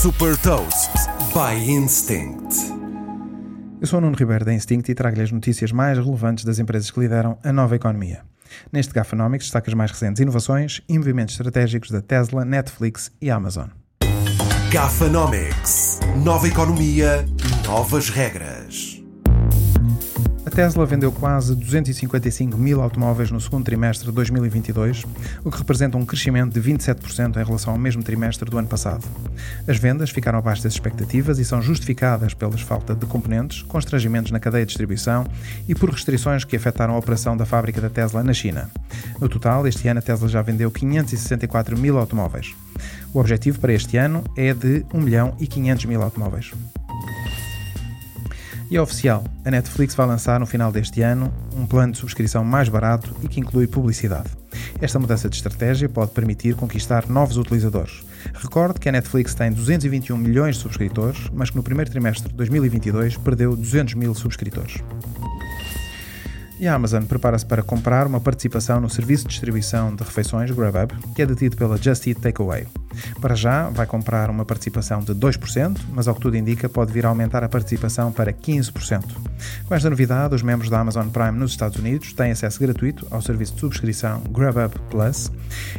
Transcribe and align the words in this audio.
Super 0.00 0.34
Toast 0.38 0.90
by 1.34 1.70
Instinct. 1.70 2.56
Eu 3.82 3.86
sou 3.86 3.98
o 3.98 4.00
Nuno 4.00 4.16
Ribeiro 4.16 4.46
da 4.46 4.54
Instinct 4.54 4.90
e 4.90 4.94
trago-lhe 4.94 5.22
as 5.22 5.30
notícias 5.30 5.72
mais 5.72 5.98
relevantes 5.98 6.42
das 6.42 6.58
empresas 6.58 6.90
que 6.90 7.00
lideram 7.00 7.36
a 7.44 7.52
nova 7.52 7.76
economia. 7.76 8.22
Neste 8.72 8.94
Gafanomics 8.94 9.44
destaca 9.44 9.70
as 9.70 9.74
mais 9.74 9.90
recentes 9.90 10.18
inovações 10.18 10.80
e 10.88 10.96
movimentos 10.96 11.34
estratégicos 11.34 11.90
da 11.90 12.00
Tesla, 12.00 12.46
Netflix 12.46 13.12
e 13.20 13.30
Amazon. 13.30 13.68
Gafanomics. 14.72 16.00
Nova 16.24 16.48
economia, 16.48 17.26
novas 17.66 18.08
regras. 18.08 18.59
A 20.50 20.52
Tesla 20.52 20.84
vendeu 20.84 21.12
quase 21.12 21.54
255 21.54 22.58
mil 22.58 22.82
automóveis 22.82 23.30
no 23.30 23.40
segundo 23.40 23.64
trimestre 23.64 24.08
de 24.08 24.12
2022, 24.12 25.04
o 25.44 25.50
que 25.50 25.58
representa 25.58 25.96
um 25.96 26.04
crescimento 26.04 26.52
de 26.52 26.60
27% 26.60 27.36
em 27.40 27.44
relação 27.44 27.72
ao 27.72 27.78
mesmo 27.78 28.02
trimestre 28.02 28.50
do 28.50 28.58
ano 28.58 28.66
passado. 28.66 29.06
As 29.68 29.78
vendas 29.78 30.10
ficaram 30.10 30.40
abaixo 30.40 30.64
das 30.64 30.72
expectativas 30.72 31.38
e 31.38 31.44
são 31.44 31.62
justificadas 31.62 32.34
pela 32.34 32.58
falta 32.58 32.96
de 32.96 33.06
componentes, 33.06 33.62
constrangimentos 33.62 34.32
na 34.32 34.40
cadeia 34.40 34.66
de 34.66 34.70
distribuição 34.70 35.24
e 35.68 35.74
por 35.74 35.88
restrições 35.88 36.42
que 36.42 36.56
afetaram 36.56 36.94
a 36.94 36.98
operação 36.98 37.36
da 37.36 37.46
fábrica 37.46 37.80
da 37.80 37.88
Tesla 37.88 38.24
na 38.24 38.32
China. 38.32 38.68
No 39.20 39.28
total, 39.28 39.68
este 39.68 39.86
ano 39.86 40.00
a 40.00 40.02
Tesla 40.02 40.26
já 40.26 40.42
vendeu 40.42 40.68
564 40.68 41.78
mil 41.78 41.96
automóveis. 41.96 42.56
O 43.14 43.20
objetivo 43.20 43.60
para 43.60 43.72
este 43.72 43.96
ano 43.96 44.24
é 44.36 44.52
de 44.52 44.84
1 44.92 45.00
milhão 45.00 45.32
e 45.38 45.46
500 45.46 45.84
mil 45.84 46.02
automóveis. 46.02 46.50
E 48.70 48.76
é 48.76 48.80
oficial, 48.80 49.24
a 49.44 49.50
Netflix 49.50 49.96
vai 49.96 50.06
lançar 50.06 50.38
no 50.38 50.46
final 50.46 50.70
deste 50.70 51.02
ano 51.02 51.34
um 51.56 51.66
plano 51.66 51.92
de 51.92 51.98
subscrição 51.98 52.44
mais 52.44 52.68
barato 52.68 53.12
e 53.20 53.26
que 53.26 53.40
inclui 53.40 53.66
publicidade. 53.66 54.30
Esta 54.80 54.96
mudança 54.96 55.28
de 55.28 55.34
estratégia 55.34 55.88
pode 55.88 56.12
permitir 56.12 56.54
conquistar 56.54 57.08
novos 57.08 57.36
utilizadores. 57.36 58.04
Recorde 58.32 58.78
que 58.78 58.88
a 58.88 58.92
Netflix 58.92 59.34
tem 59.34 59.50
221 59.50 60.16
milhões 60.16 60.54
de 60.54 60.62
subscritores, 60.62 61.28
mas 61.32 61.50
que 61.50 61.56
no 61.56 61.64
primeiro 61.64 61.90
trimestre 61.90 62.28
de 62.28 62.34
2022 62.36 63.16
perdeu 63.16 63.56
200 63.56 63.94
mil 63.94 64.14
subscritores. 64.14 64.76
E 66.60 66.68
a 66.68 66.74
Amazon 66.74 67.02
prepara-se 67.02 67.46
para 67.46 67.64
comprar 67.64 68.06
uma 68.06 68.20
participação 68.20 68.80
no 68.80 68.88
serviço 68.88 69.24
de 69.24 69.30
distribuição 69.30 69.96
de 69.96 70.04
refeições 70.04 70.48
GrabUp, 70.52 70.94
que 71.16 71.22
é 71.22 71.26
detido 71.26 71.56
pela 71.56 71.76
Just 71.76 72.06
Eat 72.06 72.20
Takeaway. 72.20 72.68
Para 73.20 73.34
já, 73.34 73.68
vai 73.68 73.86
comprar 73.86 74.30
uma 74.30 74.44
participação 74.44 75.00
de 75.00 75.14
2%, 75.14 75.78
mas 75.92 76.08
ao 76.08 76.14
que 76.14 76.20
tudo 76.20 76.36
indica, 76.36 76.68
pode 76.68 76.92
vir 76.92 77.06
a 77.06 77.08
aumentar 77.08 77.44
a 77.44 77.48
participação 77.48 78.12
para 78.12 78.32
15%. 78.32 79.04
Com 79.66 79.74
esta 79.74 79.88
novidade, 79.88 80.34
os 80.34 80.42
membros 80.42 80.70
da 80.70 80.80
Amazon 80.80 81.08
Prime 81.08 81.32
nos 81.32 81.52
Estados 81.52 81.78
Unidos 81.78 82.12
têm 82.12 82.30
acesso 82.32 82.60
gratuito 82.60 83.06
ao 83.10 83.22
serviço 83.22 83.54
de 83.54 83.60
subscrição 83.60 84.22
GrabUp 84.30 84.78
Plus. 84.90 85.30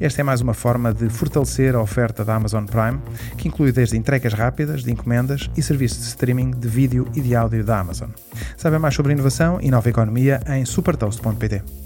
Esta 0.00 0.20
é 0.20 0.24
mais 0.24 0.40
uma 0.40 0.54
forma 0.54 0.92
de 0.92 1.08
fortalecer 1.08 1.74
a 1.74 1.80
oferta 1.80 2.24
da 2.24 2.34
Amazon 2.34 2.64
Prime, 2.64 3.00
que 3.36 3.48
inclui 3.48 3.72
desde 3.72 3.96
entregas 3.96 4.32
rápidas 4.32 4.82
de 4.82 4.92
encomendas 4.92 5.50
e 5.56 5.62
serviços 5.62 5.98
de 5.98 6.08
streaming 6.08 6.50
de 6.50 6.68
vídeo 6.68 7.08
e 7.14 7.20
de 7.20 7.34
áudio 7.34 7.64
da 7.64 7.80
Amazon. 7.80 8.10
Sabe 8.56 8.78
mais 8.78 8.94
sobre 8.94 9.12
inovação 9.12 9.58
e 9.60 9.70
nova 9.70 9.88
economia 9.88 10.40
em 10.48 10.64
supertoast.pt. 10.64 11.85